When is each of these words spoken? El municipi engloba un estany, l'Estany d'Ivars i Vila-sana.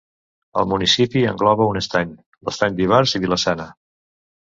El 0.61 0.65
municipi 0.71 1.23
engloba 1.33 1.69
un 1.75 1.79
estany, 1.83 2.17
l'Estany 2.49 2.83
d'Ivars 2.83 3.17
i 3.19 3.25
Vila-sana. 3.27 3.73